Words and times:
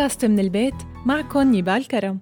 بودكاست 0.00 0.24
من 0.24 0.38
البيت 0.38 0.74
معكم 1.06 1.40
نيبال 1.40 1.88
كرم. 1.88 2.18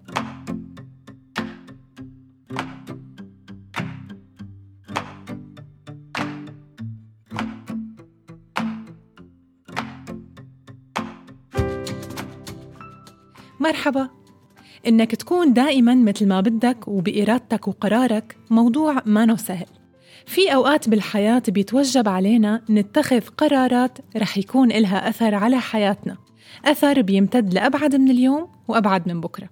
مرحبا. 13.60 14.08
إنك 14.86 15.14
تكون 15.14 15.52
دائما 15.52 15.94
مثل 15.94 16.28
ما 16.28 16.40
بدك 16.40 16.88
وبإرادتك 16.88 17.68
وقرارك 17.68 18.36
موضوع 18.50 19.02
ما 19.06 19.36
سهل. 19.36 19.77
في 20.26 20.54
أوقات 20.54 20.88
بالحياة 20.88 21.42
بيتوجب 21.48 22.08
علينا 22.08 22.62
نتخذ 22.70 23.20
قرارات 23.20 23.98
رح 24.16 24.38
يكون 24.38 24.72
إلها 24.72 25.08
أثر 25.08 25.34
على 25.34 25.60
حياتنا. 25.60 26.16
أثر 26.64 27.02
بيمتد 27.02 27.54
لأبعد 27.54 27.96
من 27.96 28.10
اليوم 28.10 28.48
وأبعد 28.68 29.08
من 29.08 29.20
بكرة. 29.20 29.48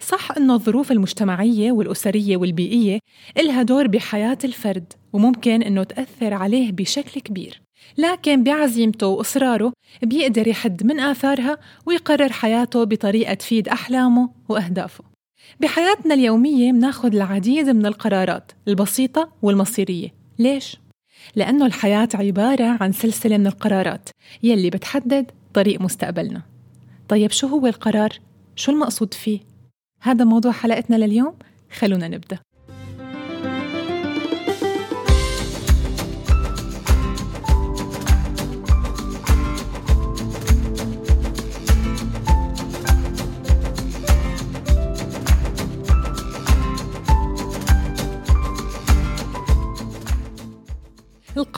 صح 0.00 0.36
إنه 0.36 0.54
الظروف 0.54 0.92
المجتمعية 0.92 1.72
والأسرية 1.72 2.36
والبيئية 2.36 2.98
إلها 3.38 3.62
دور 3.62 3.86
بحياة 3.86 4.38
الفرد 4.44 4.92
وممكن 5.12 5.62
إنه 5.62 5.82
تأثر 5.82 6.34
عليه 6.34 6.72
بشكل 6.72 7.20
كبير. 7.20 7.62
لكن 7.98 8.44
بعزيمته 8.44 9.06
وإصراره 9.06 9.72
بيقدر 10.02 10.48
يحد 10.48 10.86
من 10.86 11.00
آثارها 11.00 11.58
ويقرر 11.86 12.32
حياته 12.32 12.84
بطريقة 12.84 13.34
تفيد 13.34 13.68
أحلامه 13.68 14.30
وأهدافه. 14.48 15.15
بحياتنا 15.60 16.14
اليومية 16.14 16.72
مناخد 16.72 17.14
العديد 17.14 17.68
من 17.68 17.86
القرارات 17.86 18.52
البسيطة 18.68 19.32
والمصيرية 19.42 20.08
ليش؟ 20.38 20.76
لأنه 21.34 21.66
الحياة 21.66 22.08
عبارة 22.14 22.76
عن 22.80 22.92
سلسلة 22.92 23.38
من 23.38 23.46
القرارات 23.46 24.08
يلي 24.42 24.70
بتحدد 24.70 25.30
طريق 25.54 25.80
مستقبلنا 25.80 26.42
طيب 27.08 27.30
شو 27.30 27.46
هو 27.46 27.66
القرار؟ 27.66 28.18
شو 28.56 28.72
المقصود 28.72 29.14
فيه؟ 29.14 29.40
هذا 30.00 30.24
موضوع 30.24 30.52
حلقتنا 30.52 30.96
لليوم 30.96 31.34
خلونا 31.78 32.08
نبدأ 32.08 32.38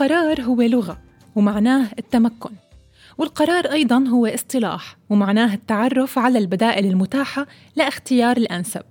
القرار 0.01 0.41
هو 0.41 0.61
لغة 0.61 0.97
ومعناه 1.35 1.87
التمكن. 1.99 2.49
والقرار 3.17 3.65
أيضا 3.65 4.07
هو 4.07 4.25
اصطلاح 4.25 4.97
ومعناه 5.09 5.53
التعرف 5.53 6.19
على 6.19 6.39
البدائل 6.39 6.85
المتاحة 6.85 7.47
لاختيار 7.75 8.37
الأنسب. 8.37 8.83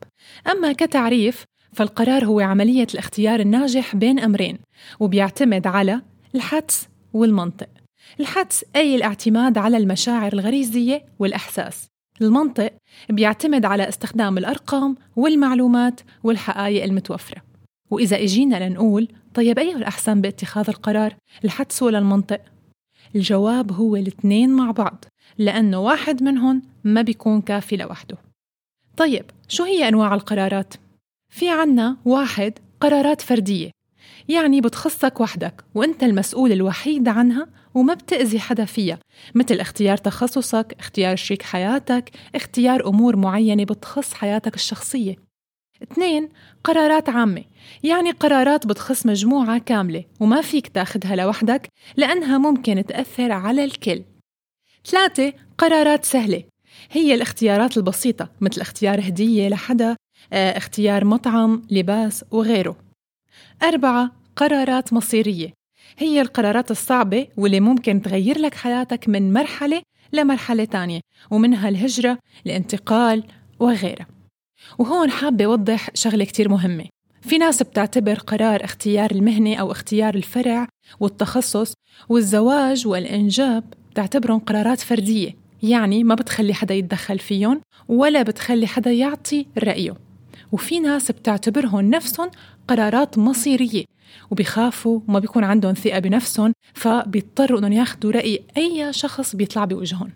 أما 0.50 0.72
كتعريف 0.72 1.44
فالقرار 1.72 2.24
هو 2.24 2.40
عملية 2.40 2.86
الاختيار 2.94 3.40
الناجح 3.40 3.96
بين 3.96 4.18
أمرين 4.18 4.58
وبيعتمد 5.00 5.66
على 5.66 6.00
الحدس 6.34 6.88
والمنطق. 7.12 7.68
الحدس 8.20 8.64
أي 8.76 8.96
الاعتماد 8.96 9.58
على 9.58 9.76
المشاعر 9.76 10.32
الغريزية 10.32 11.04
والإحساس. 11.18 11.86
المنطق 12.22 12.72
بيعتمد 13.10 13.64
على 13.64 13.88
استخدام 13.88 14.38
الأرقام 14.38 14.96
والمعلومات 15.16 16.00
والحقائق 16.22 16.84
المتوفرة. 16.84 17.42
وإذا 17.90 18.16
إجينا 18.16 18.68
لنقول 18.68 19.08
طيب 19.38 19.58
أيه 19.58 19.76
الأحسن 19.76 20.20
باتخاذ 20.20 20.64
القرار 20.68 21.16
الحدس 21.44 21.82
ولا 21.82 21.98
المنطق؟ 21.98 22.40
الجواب 23.16 23.72
هو 23.72 23.96
الاثنين 23.96 24.50
مع 24.50 24.70
بعض 24.70 25.04
لأنه 25.38 25.78
واحد 25.80 26.22
منهم 26.22 26.62
ما 26.84 27.02
بيكون 27.02 27.40
كافي 27.40 27.76
لوحده 27.76 28.16
طيب 28.96 29.24
شو 29.48 29.64
هي 29.64 29.88
أنواع 29.88 30.14
القرارات؟ 30.14 30.74
في 31.32 31.48
عنا 31.48 31.96
واحد 32.04 32.58
قرارات 32.80 33.20
فردية 33.20 33.70
يعني 34.28 34.60
بتخصك 34.60 35.20
وحدك 35.20 35.64
وأنت 35.74 36.02
المسؤول 36.02 36.52
الوحيد 36.52 37.08
عنها 37.08 37.46
وما 37.74 37.94
بتأذي 37.94 38.40
حدا 38.40 38.64
فيها 38.64 38.98
مثل 39.34 39.54
اختيار 39.54 39.96
تخصصك، 39.96 40.76
اختيار 40.78 41.16
شريك 41.16 41.42
حياتك، 41.42 42.10
اختيار 42.34 42.88
أمور 42.88 43.16
معينة 43.16 43.64
بتخص 43.64 44.14
حياتك 44.14 44.54
الشخصية 44.54 45.27
اثنين 45.82 46.28
قرارات 46.64 47.08
عامة. 47.08 47.44
يعني 47.82 48.10
قرارات 48.10 48.66
بتخص 48.66 49.06
مجموعة 49.06 49.58
كاملة 49.58 50.04
وما 50.20 50.40
فيك 50.40 50.68
تاخدها 50.68 51.16
لوحدك 51.16 51.68
لأنها 51.96 52.38
ممكن 52.38 52.84
تأثر 52.86 53.32
على 53.32 53.64
الكل. 53.64 54.02
ثلاثة 54.86 55.32
قرارات 55.58 56.04
سهلة. 56.04 56.44
هي 56.90 57.14
الاختيارات 57.14 57.76
البسيطة 57.76 58.30
مثل 58.40 58.60
اختيار 58.60 59.00
هدية 59.00 59.48
لحدا 59.48 59.96
آه 60.32 60.56
اختيار 60.56 61.04
مطعم 61.04 61.62
لباس 61.70 62.24
وغيره. 62.30 62.76
أربعة 63.62 64.12
قرارات 64.36 64.92
مصيرية. 64.92 65.52
هي 65.98 66.20
القرارات 66.20 66.70
الصعبة 66.70 67.26
واللي 67.36 67.60
ممكن 67.60 68.02
تغير 68.02 68.38
لك 68.38 68.54
حياتك 68.54 69.08
من 69.08 69.32
مرحلة 69.32 69.82
لمرحلة 70.12 70.64
تانية 70.64 71.00
ومنها 71.30 71.68
الهجرة 71.68 72.18
الانتقال 72.46 73.24
وغيرها. 73.60 74.17
وهون 74.78 75.10
حابة 75.10 75.44
أوضح 75.44 75.90
شغلة 75.94 76.24
كتير 76.24 76.48
مهمة. 76.48 76.84
في 77.22 77.38
ناس 77.38 77.62
بتعتبر 77.62 78.14
قرار 78.14 78.64
اختيار 78.64 79.10
المهنة 79.10 79.56
أو 79.56 79.72
اختيار 79.72 80.14
الفرع 80.14 80.68
والتخصص 81.00 81.74
والزواج 82.08 82.86
والإنجاب 82.86 83.64
بتعتبرهم 83.90 84.38
قرارات 84.38 84.80
فردية 84.80 85.36
يعني 85.62 86.04
ما 86.04 86.14
بتخلي 86.14 86.54
حدا 86.54 86.74
يتدخل 86.74 87.18
فيهم 87.18 87.60
ولا 87.88 88.22
بتخلي 88.22 88.66
حدا 88.66 88.92
يعطي 88.92 89.46
رأيه. 89.58 89.94
وفي 90.52 90.80
ناس 90.80 91.10
بتعتبرهم 91.10 91.90
نفسهم 91.90 92.30
قرارات 92.68 93.18
مصيرية 93.18 93.84
وبيخافوا 94.30 95.00
وما 95.08 95.18
بيكون 95.18 95.44
عندهم 95.44 95.74
ثقة 95.74 95.98
بنفسهم 95.98 96.52
فبيضطروا 96.74 97.58
إنهم 97.58 97.72
ياخذوا 97.72 98.12
رأي 98.12 98.42
أي 98.56 98.92
شخص 98.92 99.36
بيطلع 99.36 99.64
بوجههم. 99.64 100.10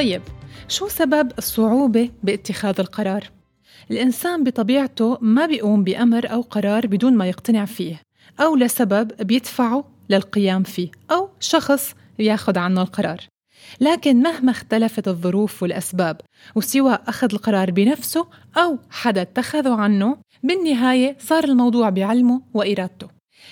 طيب 0.00 0.22
شو 0.68 0.88
سبب 0.88 1.32
الصعوبة 1.38 2.10
باتخاذ 2.22 2.74
القرار؟ 2.80 3.30
الإنسان 3.90 4.44
بطبيعته 4.44 5.18
ما 5.20 5.46
بيقوم 5.46 5.84
بأمر 5.84 6.32
أو 6.32 6.40
قرار 6.40 6.86
بدون 6.86 7.16
ما 7.16 7.26
يقتنع 7.26 7.64
فيه 7.64 8.00
أو 8.40 8.56
لسبب 8.56 9.12
بيدفعه 9.20 9.84
للقيام 10.10 10.62
فيه 10.62 10.90
أو 11.10 11.28
شخص 11.40 11.94
ياخذ 12.18 12.58
عنه 12.58 12.82
القرار. 12.82 13.18
لكن 13.80 14.22
مهما 14.22 14.50
اختلفت 14.50 15.08
الظروف 15.08 15.62
والأسباب 15.62 16.20
وسواء 16.54 17.02
أخذ 17.06 17.28
القرار 17.32 17.70
بنفسه 17.70 18.26
أو 18.56 18.78
حدا 18.90 19.22
اتخذه 19.22 19.74
عنه 19.74 20.16
بالنهاية 20.42 21.16
صار 21.18 21.44
الموضوع 21.44 21.90
بعلمه 21.90 22.42
وإرادته. 22.54 23.08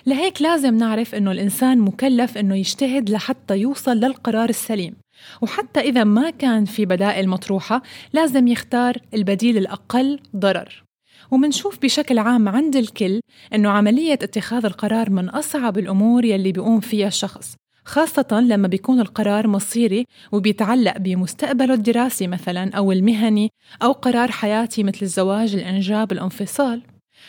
لهيك 0.06 0.42
لازم 0.42 0.75
نعرف 0.75 1.14
إنه 1.14 1.32
الإنسان 1.32 1.78
مكلف 1.78 2.38
إنه 2.38 2.56
يجتهد 2.56 3.11
لحتى 3.11 3.56
يوصل 3.56 3.96
للقرار 3.96 4.49
السليم. 4.49 4.94
وحتى 5.43 5.81
إذا 5.81 6.05
ما 6.05 6.31
كان 6.31 6.65
في 6.65 6.87
بدائل 6.87 7.29
مطروحة 7.29 7.82
لازم 8.12 8.49
يختار 8.49 8.97
البديل 9.15 9.56
الأقل 9.56 10.20
ضرر. 10.37 10.85
ومنشوف 11.31 11.79
بشكل 11.82 12.19
عام 12.19 12.49
عند 12.49 12.76
الكل 12.76 13.20
أنه 13.55 13.70
عملية 13.70 14.12
اتخاذ 14.12 14.65
القرار 14.65 15.11
من 15.11 15.29
أصعب 15.29 15.79
الأمور 15.79 16.25
يلي 16.25 16.53
بيقوم 16.53 16.81
فيها 16.81 17.09
الشخص 17.09 17.55
خاصة 17.85 18.41
لما 18.41 18.69
بيكون 18.69 19.00
القرار 19.00 19.49
مصيري 19.49 20.06
وبيتعلق 20.32 20.99
بمستقبله 20.99 21.75
الدراسي 21.75 22.26
مثلا 22.26 22.71
أو 22.76 22.93
المهني 22.93 23.50
أو 23.82 23.93
قرار 23.93 24.31
حياتي 24.31 24.82
مثل 24.82 24.99
الزواج 25.03 25.55
الإنجاب 25.55 26.12
الانفصال. 26.12 26.82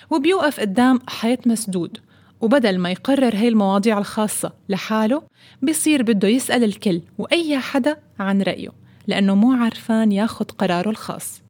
وبيوقف 0.09 0.59
قدام 0.59 0.99
حيط 1.07 1.47
مسدود. 1.47 1.97
وبدل 2.41 2.77
ما 2.77 2.91
يقرر 2.91 3.35
هي 3.35 3.47
المواضيع 3.47 3.97
الخاصة 3.97 4.53
لحاله 4.69 5.21
بصير 5.63 6.03
بده 6.03 6.27
يسأل 6.27 6.63
الكل 6.63 7.01
وأي 7.17 7.59
حدا 7.59 7.97
عن 8.19 8.41
رأيه 8.41 8.69
لأنه 9.07 9.35
مو 9.35 9.51
عرفان 9.51 10.11
ياخد 10.11 10.51
قراره 10.51 10.89
الخاص 10.89 11.41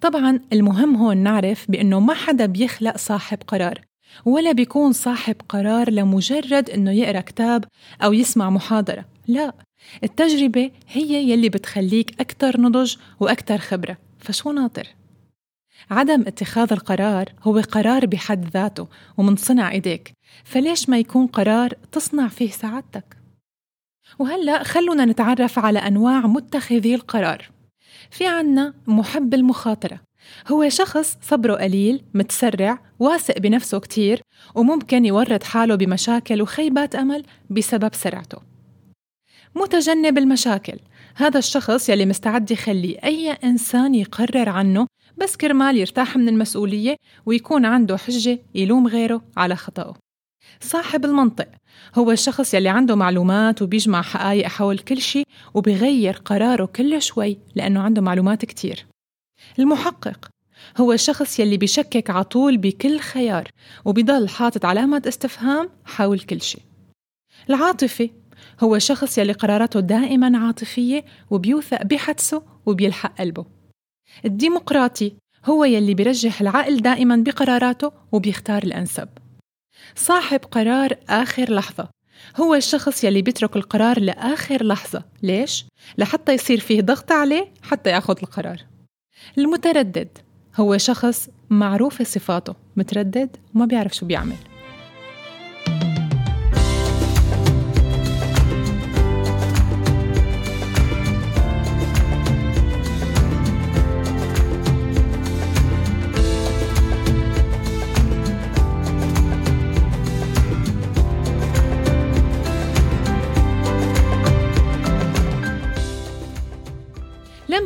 طبعا 0.00 0.40
المهم 0.52 0.96
هون 0.96 1.16
نعرف 1.16 1.70
بأنه 1.70 2.00
ما 2.00 2.14
حدا 2.14 2.46
بيخلق 2.46 2.96
صاحب 2.96 3.38
قرار 3.46 3.80
ولا 4.24 4.52
بيكون 4.52 4.92
صاحب 4.92 5.36
قرار 5.48 5.90
لمجرد 5.90 6.70
أنه 6.70 6.90
يقرأ 6.90 7.20
كتاب 7.20 7.64
أو 8.02 8.12
يسمع 8.12 8.50
محاضرة 8.50 9.04
لا 9.28 9.52
التجربة 10.04 10.70
هي 10.88 11.30
يلي 11.30 11.48
بتخليك 11.48 12.20
أكثر 12.20 12.60
نضج 12.60 12.96
وأكثر 13.20 13.58
خبرة 13.58 13.96
فشو 14.18 14.52
ناطر؟ 14.52 14.86
عدم 15.90 16.20
اتخاذ 16.26 16.72
القرار 16.72 17.32
هو 17.42 17.60
قرار 17.60 18.06
بحد 18.06 18.48
ذاته 18.48 18.88
ومن 19.16 19.36
صنع 19.36 19.70
إيديك. 19.70 20.12
فليش 20.44 20.88
ما 20.88 20.98
يكون 20.98 21.26
قرار 21.26 21.72
تصنع 21.92 22.28
فيه 22.28 22.50
سعادتك؟ 22.50 23.16
وهلأ 24.18 24.62
خلونا 24.62 25.04
نتعرف 25.04 25.58
على 25.58 25.78
أنواع 25.78 26.20
متخذي 26.26 26.94
القرار. 26.94 27.50
في 28.10 28.26
عنا 28.26 28.74
محب 28.86 29.34
المخاطرة. 29.34 30.00
هو 30.48 30.68
شخص 30.68 31.18
صبره 31.22 31.54
قليل 31.54 32.04
متسرع 32.14 32.78
واثق 32.98 33.38
بنفسه 33.38 33.80
كتير 33.80 34.22
وممكن 34.54 35.04
يورط 35.04 35.42
حاله 35.42 35.74
بمشاكل 35.74 36.42
وخيبات 36.42 36.94
أمل 36.94 37.24
بسبب 37.50 37.94
سرعته. 37.94 38.38
متجنب 39.54 40.18
المشاكل. 40.18 40.78
هذا 41.14 41.38
الشخص 41.38 41.88
يلي 41.88 42.06
مستعد 42.06 42.50
يخلي 42.50 42.98
أي 43.04 43.30
إنسان 43.30 43.94
يقرر 43.94 44.48
عنه 44.48 44.86
بس 45.18 45.36
كرمال 45.36 45.76
يرتاح 45.76 46.16
من 46.16 46.28
المسؤولية 46.28 46.96
ويكون 47.26 47.64
عنده 47.64 47.96
حجة 47.96 48.38
يلوم 48.54 48.86
غيره 48.86 49.24
على 49.36 49.56
خطأه. 49.56 49.94
صاحب 50.60 51.04
المنطق 51.04 51.48
هو 51.94 52.10
الشخص 52.10 52.54
يلي 52.54 52.68
عنده 52.68 52.94
معلومات 52.94 53.62
وبيجمع 53.62 54.02
حقائق 54.02 54.46
حول 54.46 54.78
كل 54.78 55.00
شيء 55.00 55.26
وبيغير 55.54 56.16
قراره 56.24 56.64
كل 56.64 57.02
شوي 57.02 57.38
لأنه 57.54 57.80
عنده 57.80 58.02
معلومات 58.02 58.44
كتير. 58.44 58.86
المحقق 59.58 60.28
هو 60.76 60.92
الشخص 60.92 61.40
يلي 61.40 61.56
بيشكك 61.56 62.10
عطول 62.10 62.58
بكل 62.58 63.00
خيار 63.00 63.48
وبيضل 63.84 64.28
حاطط 64.28 64.64
علامة 64.64 65.02
استفهام 65.08 65.70
حول 65.84 66.20
كل 66.20 66.40
شيء. 66.40 66.62
العاطفي 67.50 68.10
هو 68.60 68.76
الشخص 68.76 69.18
يلي 69.18 69.32
قراراته 69.32 69.80
دائما 69.80 70.38
عاطفية 70.38 71.04
وبيوثق 71.30 71.82
بحدسه 71.82 72.42
وبيلحق 72.66 73.18
قلبه. 73.18 73.61
الديمقراطي 74.24 75.12
هو 75.44 75.64
يلي 75.64 75.94
بيرجح 75.94 76.40
العقل 76.40 76.76
دائما 76.76 77.16
بقراراته 77.16 77.92
وبيختار 78.12 78.62
الأنسب. 78.62 79.08
صاحب 79.94 80.40
قرار 80.50 80.96
آخر 81.08 81.52
لحظة. 81.54 81.88
هو 82.36 82.54
الشخص 82.54 83.04
يلي 83.04 83.22
بيترك 83.22 83.56
القرار 83.56 84.00
لآخر 84.00 84.64
لحظة. 84.64 85.04
ليش؟ 85.22 85.64
لحتى 85.98 86.34
يصير 86.34 86.60
فيه 86.60 86.80
ضغط 86.80 87.12
عليه 87.12 87.52
حتى 87.62 87.90
يأخذ 87.90 88.16
القرار. 88.22 88.58
المتردد 89.38 90.18
هو 90.56 90.78
شخص 90.78 91.28
معروفة 91.50 92.04
صفاته. 92.04 92.54
متردد؟ 92.76 93.36
وما 93.54 93.66
بيعرف 93.66 93.94
شو 93.94 94.06
بيعمل. 94.06 94.36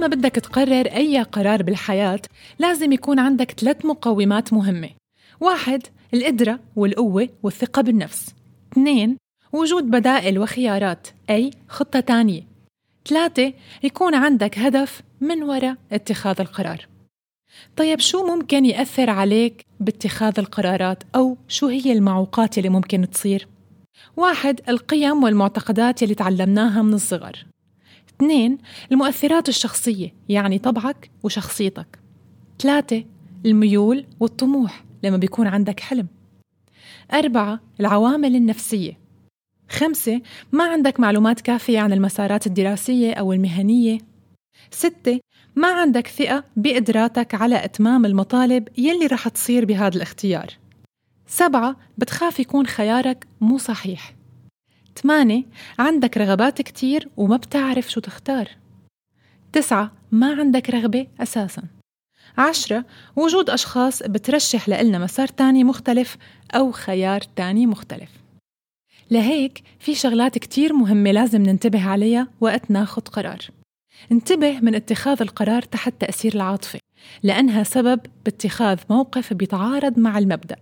بدك 0.06 0.34
تقرر 0.34 0.86
أي 0.86 1.22
قرار 1.22 1.62
بالحياة 1.62 2.20
لازم 2.58 2.92
يكون 2.92 3.18
عندك 3.18 3.50
ثلاث 3.50 3.84
مقومات 3.84 4.52
مهمة. 4.52 4.90
واحد 5.40 5.82
القدرة 6.14 6.60
والقوة 6.76 7.28
والثقة 7.42 7.82
بالنفس. 7.82 8.34
اثنين 8.72 9.16
وجود 9.52 9.84
بدائل 9.90 10.38
وخيارات 10.38 11.08
أي 11.30 11.50
خطة 11.68 12.00
تانية. 12.00 12.42
ثلاثة 13.08 13.52
يكون 13.82 14.14
عندك 14.14 14.58
هدف 14.58 15.02
من 15.20 15.42
وراء 15.42 15.76
اتخاذ 15.92 16.40
القرار. 16.40 16.86
طيب 17.76 18.00
شو 18.00 18.26
ممكن 18.26 18.64
يأثر 18.64 19.10
عليك 19.10 19.66
باتخاذ 19.80 20.34
القرارات؟ 20.38 21.02
أو 21.14 21.36
شو 21.48 21.66
هي 21.66 21.92
المعوقات 21.92 22.58
اللي 22.58 22.68
ممكن 22.68 23.10
تصير؟ 23.10 23.48
واحد 24.16 24.60
القيم 24.68 25.22
والمعتقدات 25.22 26.02
اللي 26.02 26.14
تعلمناها 26.14 26.82
من 26.82 26.94
الصغر. 26.94 27.46
اثنين 28.16 28.58
المؤثرات 28.92 29.48
الشخصية 29.48 30.14
يعني 30.28 30.58
طبعك 30.58 31.10
وشخصيتك. 31.22 31.98
ثلاثة 32.58 33.04
الميول 33.46 34.06
والطموح 34.20 34.84
لما 35.02 35.16
بيكون 35.16 35.46
عندك 35.46 35.80
حلم. 35.80 36.06
أربعة 37.12 37.60
العوامل 37.80 38.36
النفسية. 38.36 38.98
خمسة 39.70 40.20
ما 40.52 40.64
عندك 40.64 41.00
معلومات 41.00 41.40
كافية 41.40 41.80
عن 41.80 41.92
المسارات 41.92 42.46
الدراسية 42.46 43.12
أو 43.12 43.32
المهنية. 43.32 43.98
ستة 44.70 45.20
ما 45.56 45.68
عندك 45.68 46.06
ثقة 46.06 46.44
بقدراتك 46.56 47.34
على 47.34 47.64
إتمام 47.64 48.06
المطالب 48.06 48.68
يلي 48.78 49.06
رح 49.06 49.28
تصير 49.28 49.64
بهذا 49.64 49.96
الاختيار. 49.96 50.46
سبعة 51.26 51.76
بتخاف 51.98 52.40
يكون 52.40 52.66
خيارك 52.66 53.26
مو 53.40 53.58
صحيح. 53.58 54.14
ثمانية 54.98 55.42
عندك 55.78 56.18
رغبات 56.18 56.62
كتير 56.62 57.08
وما 57.16 57.36
بتعرف 57.36 57.90
شو 57.90 58.00
تختار. 58.00 58.48
تسعة 59.52 59.92
ما 60.12 60.34
عندك 60.34 60.70
رغبة 60.70 61.06
أساساً. 61.20 61.62
عشرة 62.38 62.84
وجود 63.16 63.50
أشخاص 63.50 64.02
بترشح 64.02 64.68
لإلنا 64.68 64.98
مسار 64.98 65.28
تاني 65.28 65.64
مختلف 65.64 66.16
أو 66.54 66.72
خيار 66.72 67.20
تاني 67.20 67.66
مختلف. 67.66 68.10
لهيك 69.10 69.62
في 69.78 69.94
شغلات 69.94 70.38
كتير 70.38 70.72
مهمة 70.72 71.12
لازم 71.12 71.42
ننتبه 71.42 71.88
عليها 71.88 72.28
وقت 72.40 72.70
ناخد 72.70 73.08
قرار. 73.08 73.38
انتبه 74.12 74.60
من 74.60 74.74
اتخاذ 74.74 75.22
القرار 75.22 75.62
تحت 75.62 75.94
تأثير 76.00 76.34
العاطفة 76.34 76.78
لأنها 77.22 77.62
سبب 77.62 78.00
باتخاذ 78.24 78.78
موقف 78.90 79.32
بيتعارض 79.32 79.98
مع 79.98 80.18
المبدأ. 80.18 80.56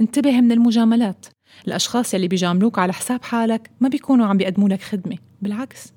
انتبه 0.00 0.40
من 0.40 0.52
المجاملات 0.52 1.26
الأشخاص 1.66 2.14
يلي 2.14 2.28
بيجاملوك 2.28 2.78
على 2.78 2.92
حساب 2.92 3.22
حالك 3.22 3.70
ما 3.80 3.88
بيكونوا 3.88 4.26
عم 4.26 4.36
بيقدموا 4.36 4.68
لك 4.68 4.82
خدمة 4.82 5.18
بالعكس. 5.42 5.92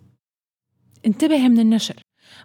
انتبه 1.06 1.48
من 1.48 1.60
النشر. 1.60 1.96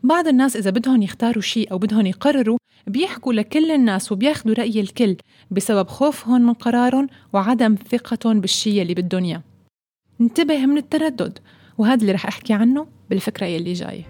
بعض 0.02 0.28
الناس 0.28 0.56
إذا 0.56 0.70
بدهم 0.70 1.02
يختاروا 1.02 1.42
شيء 1.42 1.72
أو 1.72 1.78
بدهم 1.78 2.06
يقرروا 2.06 2.58
بيحكوا 2.86 3.32
لكل 3.32 3.70
الناس 3.70 4.12
وبياخدوا 4.12 4.54
رأي 4.54 4.80
الكل 4.80 5.16
بسبب 5.50 5.88
خوفهم 5.88 6.42
من 6.42 6.52
قرارهم 6.52 7.08
وعدم 7.32 7.74
ثقتهم 7.90 8.40
بالشيء 8.40 8.82
اللي 8.82 8.94
بدهم 8.94 9.24
إياه. 9.24 9.42
انتبه 10.20 10.66
من 10.66 10.78
التردد 10.78 11.38
وهذا 11.78 12.00
اللي 12.00 12.12
رح 12.12 12.26
أحكي 12.26 12.52
عنه 12.52 12.86
بالفكرة 13.10 13.46
يلي 13.46 13.72
جاية. 13.72 14.04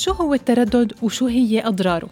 شو 0.00 0.12
هو 0.12 0.34
التردد 0.34 0.92
وشو 1.02 1.26
هي 1.26 1.66
أضراره؟ 1.66 2.10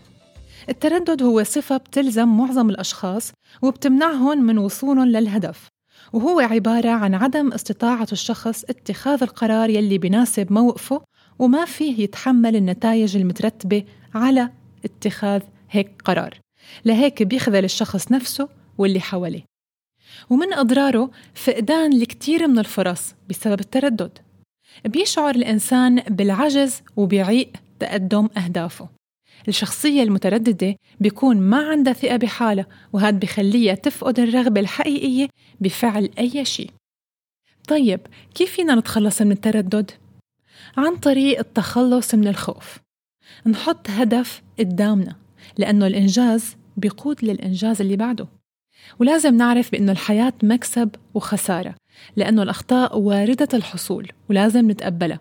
التردد 0.69 1.23
هو 1.23 1.43
صفة 1.43 1.77
بتلزم 1.77 2.29
معظم 2.29 2.71
الأشخاص 2.71 3.33
وبتمنعهم 3.63 4.45
من 4.45 4.59
وصولهم 4.59 5.05
للهدف 5.09 5.69
وهو 6.13 6.41
عبارة 6.41 6.89
عن 6.91 7.15
عدم 7.15 7.53
استطاعة 7.53 8.07
الشخص 8.13 8.65
اتخاذ 8.65 9.23
القرار 9.23 9.71
يلي 9.71 9.99
بناسب 9.99 10.53
موقفه 10.53 11.03
وما 11.39 11.65
فيه 11.65 12.03
يتحمل 12.03 12.57
النتائج 12.57 13.17
المترتبة 13.17 13.85
على 14.15 14.51
اتخاذ 14.85 15.43
هيك 15.71 16.03
قرار 16.05 16.35
لهيك 16.85 17.23
بيخذل 17.23 17.65
الشخص 17.65 18.13
نفسه 18.13 18.49
واللي 18.79 19.01
حواليه 19.01 19.45
ومن 20.31 20.53
أضراره 20.53 21.11
فقدان 21.35 21.93
الكثير 21.93 22.49
من 22.49 22.59
الفرص 22.59 23.15
بسبب 23.29 23.61
التردد 23.61 24.19
بيشعر 24.85 25.35
الإنسان 25.35 26.01
بالعجز 26.01 26.83
وبيعيق 26.97 27.53
تقدم 27.81 28.29
أهدافه. 28.37 28.89
الشخصية 29.49 30.03
المترددة 30.03 30.77
بيكون 31.01 31.37
ما 31.37 31.71
عندها 31.71 31.93
ثقة 31.93 32.17
بحالها 32.17 32.67
وهذا 32.93 33.19
بخليها 33.19 33.75
تفقد 33.75 34.21
الرغبة 34.21 34.61
الحقيقية 34.61 35.29
بفعل 35.61 36.11
أي 36.19 36.45
شيء. 36.45 36.71
طيب 37.69 38.01
كيف 38.35 38.53
فينا 38.53 38.75
نتخلص 38.75 39.23
من 39.23 39.33
التردد؟ 39.33 39.91
عن 40.77 40.97
طريق 40.97 41.39
التخلص 41.39 42.15
من 42.15 42.29
الخوف. 42.29 42.79
نحط 43.47 43.91
هدف 43.91 44.43
قدامنا 44.59 45.17
لأنه 45.59 45.87
الإنجاز 45.87 46.57
بيقود 46.77 47.25
للإنجاز 47.25 47.81
اللي 47.81 47.97
بعده. 47.97 48.27
ولازم 48.99 49.37
نعرف 49.37 49.73
بأنه 49.73 49.93
الحياة 49.93 50.33
مكسب 50.43 50.91
وخسارة 51.15 51.75
لأنه 52.17 52.43
الأخطاء 52.43 52.99
واردة 52.99 53.49
الحصول 53.55 54.09
ولازم 54.31 54.71
نتقبلها. 54.71 55.21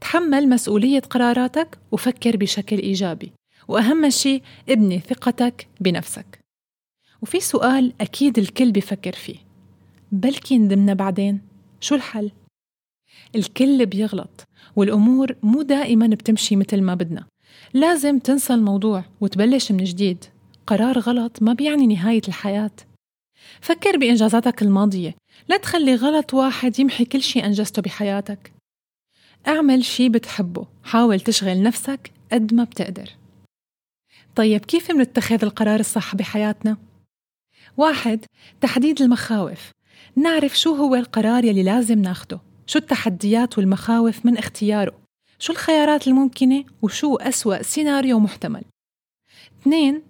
تحمل 0.00 0.48
مسؤولية 0.48 1.00
قراراتك 1.00 1.78
وفكر 1.92 2.36
بشكل 2.36 2.78
إيجابي. 2.78 3.32
وأهم 3.68 4.10
شيء 4.10 4.42
ابني 4.68 4.98
ثقتك 4.98 5.68
بنفسك. 5.80 6.40
وفي 7.22 7.40
سؤال 7.40 7.92
أكيد 8.00 8.38
الكل 8.38 8.72
بفكر 8.72 9.12
فيه. 9.12 9.36
بلكي 10.12 10.58
ندمنا 10.58 10.94
بعدين 10.94 11.40
شو 11.80 11.94
الحل؟ 11.94 12.30
الكل 13.36 13.86
بيغلط 13.86 14.44
والأمور 14.76 15.36
مو 15.42 15.62
دائما 15.62 16.06
بتمشي 16.06 16.56
مثل 16.56 16.80
ما 16.82 16.94
بدنا. 16.94 17.24
لازم 17.74 18.18
تنسى 18.18 18.54
الموضوع 18.54 19.04
وتبلش 19.20 19.72
من 19.72 19.84
جديد. 19.84 20.24
قرار 20.66 20.98
غلط 20.98 21.42
ما 21.42 21.52
بيعني 21.52 21.86
نهاية 21.86 22.22
الحياة. 22.28 22.70
فكر 23.60 23.96
بإنجازاتك 23.96 24.62
الماضية. 24.62 25.14
لا 25.48 25.56
تخلي 25.56 25.94
غلط 25.94 26.34
واحد 26.34 26.80
يمحي 26.80 27.04
كل 27.04 27.22
شي 27.22 27.44
أنجزته 27.44 27.82
بحياتك. 27.82 28.52
أعمل 29.48 29.84
شي 29.84 30.08
بتحبه. 30.08 30.66
حاول 30.84 31.20
تشغل 31.20 31.62
نفسك 31.62 32.12
قد 32.32 32.54
ما 32.54 32.64
بتقدر. 32.64 33.10
طيب 34.36 34.64
كيف 34.64 34.90
منتخذ 34.90 35.44
القرار 35.44 35.80
الصح 35.80 36.14
بحياتنا؟ 36.14 36.76
واحد 37.76 38.24
تحديد 38.60 39.02
المخاوف. 39.02 39.70
نعرف 40.16 40.58
شو 40.58 40.74
هو 40.74 40.94
القرار 40.94 41.44
يلي 41.44 41.62
لازم 41.62 41.98
ناخده. 41.98 42.40
شو 42.66 42.78
التحديات 42.78 43.58
والمخاوف 43.58 44.26
من 44.26 44.38
اختياره؟ 44.38 45.00
شو 45.38 45.52
الخيارات 45.52 46.08
الممكنة؟ 46.08 46.64
وشو 46.82 47.16
أسوأ 47.16 47.62
سيناريو 47.62 48.18
محتمل؟ 48.18 48.62
اثنين 49.62 50.02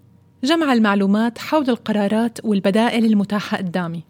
جمع 0.45 0.73
المعلومات 0.73 1.39
حول 1.39 1.71
القرارات 1.71 2.45
والبدائل 2.45 3.05
المتاحة 3.05 3.57
قدامي. 3.57 4.03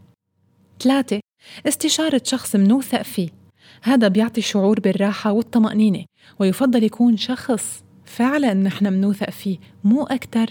ثلاثة 0.82 1.20
استشارة 1.66 2.22
شخص 2.24 2.56
منوثق 2.56 3.02
فيه. 3.02 3.39
هذا 3.82 4.08
بيعطي 4.08 4.40
شعور 4.40 4.80
بالراحة 4.80 5.32
والطمأنينة 5.32 6.04
ويفضل 6.38 6.84
يكون 6.84 7.16
شخص 7.16 7.84
فعلا 8.04 8.54
نحن 8.54 8.92
منوثق 8.92 9.30
فيه 9.30 9.58
مو 9.84 10.02
أكتر. 10.02 10.50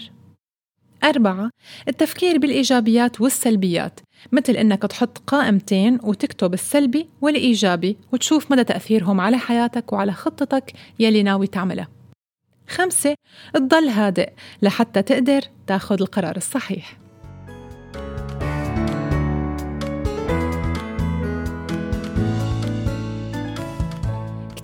أربعة 1.04 1.50
التفكير 1.88 2.38
بالإيجابيات 2.38 3.20
والسلبيات 3.20 4.00
مثل 4.32 4.52
إنك 4.52 4.82
تحط 4.82 5.18
قائمتين 5.18 5.98
وتكتب 6.02 6.54
السلبي 6.54 7.08
والإيجابي 7.20 7.96
وتشوف 8.12 8.50
مدى 8.50 8.64
تأثيرهم 8.64 9.20
على 9.20 9.38
حياتك 9.38 9.92
وعلى 9.92 10.12
خطتك 10.12 10.72
يلي 10.98 11.22
ناوي 11.22 11.46
تعملها. 11.46 11.88
خمسة 12.68 13.14
تضل 13.54 13.88
هادئ 13.88 14.30
لحتى 14.62 15.02
تقدر 15.02 15.40
تاخذ 15.66 16.00
القرار 16.00 16.36
الصحيح. 16.36 16.98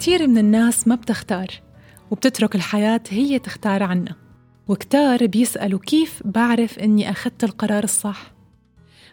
كتير 0.06 0.26
من 0.26 0.38
الناس 0.38 0.88
ما 0.88 0.94
بتختار 0.94 1.46
وبتترك 2.10 2.54
الحياة 2.54 3.00
هي 3.10 3.38
تختار 3.38 3.82
عنا 3.82 4.14
وكتار 4.68 5.26
بيسألوا 5.26 5.78
كيف 5.78 6.22
بعرف 6.24 6.78
إني 6.78 7.10
أخذت 7.10 7.44
القرار 7.44 7.84
الصح؟ 7.84 8.32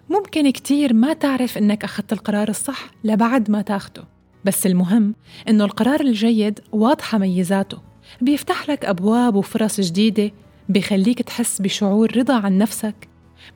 ممكن 0.09 0.49
كتير 0.49 0.93
ما 0.93 1.13
تعرف 1.13 1.57
إنك 1.57 1.83
أخذت 1.83 2.13
القرار 2.13 2.49
الصح 2.49 2.91
لبعد 3.03 3.51
ما 3.51 3.61
تاخده. 3.61 4.03
بس 4.45 4.65
المهم 4.65 5.15
إنه 5.49 5.65
القرار 5.65 6.01
الجيد 6.01 6.59
واضحة 6.71 7.17
ميزاته. 7.17 7.77
بيفتح 8.21 8.69
لك 8.69 8.85
أبواب 8.85 9.35
وفرص 9.35 9.81
جديدة 9.81 10.31
بيخليك 10.69 11.21
تحس 11.21 11.61
بشعور 11.61 12.17
رضا 12.17 12.35
عن 12.35 12.57
نفسك 12.57 13.07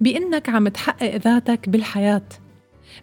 بإنك 0.01 0.49
عم 0.49 0.67
تحقق 0.67 1.15
ذاتك 1.15 1.69
بالحياة. 1.69 2.29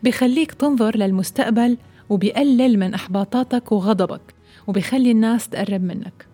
بيخليك 0.02 0.52
تنظر 0.52 0.96
للمستقبل 0.96 1.78
وبيقلل 2.14 2.78
من 2.78 2.94
إحباطاتك 2.94 3.72
وغضبك 3.72 4.34
وبيخلي 4.66 5.10
الناس 5.10 5.48
تقرب 5.48 5.84
منك. 5.84 6.26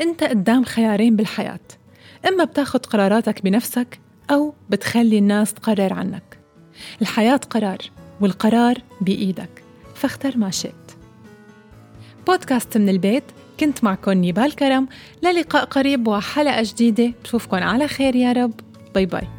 أنت 0.00 0.24
قدام 0.24 0.64
خيارين 0.64 1.16
بالحياة 1.16 1.60
إما 2.28 2.44
بتاخد 2.44 2.86
قراراتك 2.86 3.44
بنفسك 3.44 4.00
أو 4.30 4.54
بتخلي 4.70 5.18
الناس 5.18 5.54
تقرر 5.54 5.92
عنك. 5.92 6.38
الحياة 7.02 7.36
قرار 7.36 7.78
والقرار 8.20 8.78
بإيدك. 9.00 9.62
فاختر 9.94 10.36
ما 10.36 10.50
شئت. 10.50 10.74
بودكاست 12.26 12.78
من 12.78 12.88
البيت 12.88 13.24
كنت 13.60 13.84
معكم 13.84 14.12
نيبال 14.12 14.54
كرم. 14.54 14.88
للقاء 15.22 15.64
قريب 15.64 16.08
وحلقة 16.08 16.62
جديدة 16.62 17.12
بشوفكن 17.24 17.62
على 17.62 17.88
خير 17.88 18.16
يا 18.16 18.32
رب. 18.32 18.52
bye 18.94 19.06
bye. 19.06 19.37